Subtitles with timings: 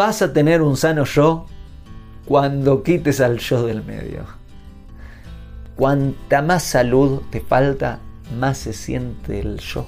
[0.00, 1.44] vas a tener un sano yo
[2.24, 4.24] cuando quites al yo del medio.
[5.76, 8.00] Cuanta más salud te falta,
[8.38, 9.86] más se siente el yo.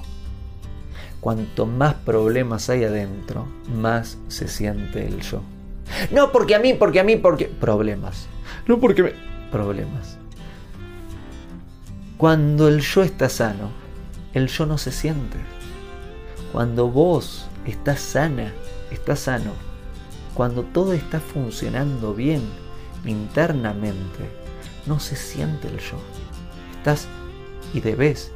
[1.19, 5.41] Cuanto más problemas hay adentro, más se siente el yo.
[6.11, 7.47] No porque a mí, porque a mí, porque...
[7.47, 8.27] Problemas.
[8.67, 9.13] No porque me...
[9.51, 10.19] Problemas.
[12.19, 13.71] Cuando el yo está sano,
[14.35, 15.39] el yo no se siente.
[16.53, 18.53] Cuando vos estás sana,
[18.91, 19.72] estás sano,
[20.35, 22.43] cuando todo está funcionando bien
[23.05, 24.31] internamente,
[24.87, 25.99] no se siente el yo.
[26.79, 27.07] Estás
[27.75, 28.33] y debes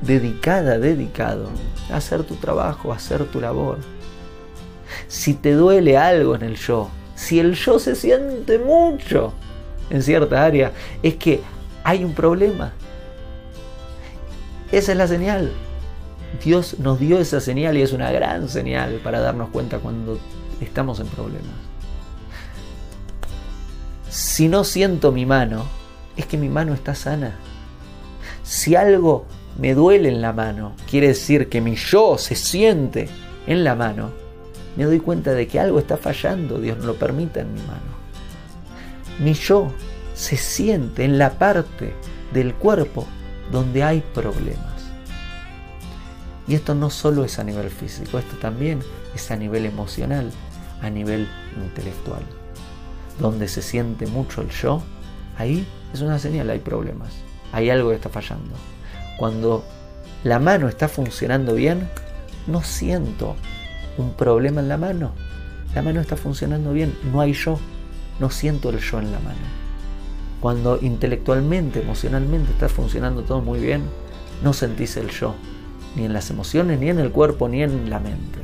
[0.00, 1.50] dedicada, dedicado
[1.90, 3.78] a hacer tu trabajo, a hacer tu labor.
[5.08, 9.32] Si te duele algo en el yo, si el yo se siente mucho
[9.90, 11.42] en cierta área, es que
[11.84, 12.72] hay un problema.
[14.72, 15.52] Esa es la señal.
[16.44, 20.18] Dios nos dio esa señal y es una gran señal para darnos cuenta cuando
[20.64, 21.54] estamos en problemas.
[24.08, 25.64] Si no siento mi mano,
[26.16, 27.36] es que mi mano está sana.
[28.42, 29.26] Si algo
[29.58, 33.08] me duele en la mano, quiere decir que mi yo se siente
[33.46, 34.10] en la mano,
[34.76, 38.00] me doy cuenta de que algo está fallando, Dios no lo permite en mi mano.
[39.18, 39.72] Mi yo
[40.14, 41.94] se siente en la parte
[42.32, 43.06] del cuerpo
[43.52, 44.70] donde hay problemas.
[46.48, 48.80] Y esto no solo es a nivel físico, esto también
[49.14, 50.30] es a nivel emocional,
[50.82, 51.28] a nivel
[51.62, 52.22] intelectual.
[53.18, 54.82] Donde se siente mucho el yo,
[55.36, 57.10] ahí es una señal, hay problemas,
[57.52, 58.54] hay algo que está fallando.
[59.18, 59.64] Cuando
[60.24, 61.88] la mano está funcionando bien,
[62.46, 63.36] no siento
[63.98, 65.12] un problema en la mano.
[65.74, 67.58] La mano está funcionando bien, no hay yo,
[68.18, 69.38] no siento el yo en la mano.
[70.40, 73.82] Cuando intelectualmente, emocionalmente está funcionando todo muy bien,
[74.42, 75.34] no sentís el yo,
[75.96, 78.40] ni en las emociones, ni en el cuerpo, ni en la mente.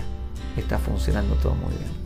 [0.56, 2.05] Está funcionando todo muy bien.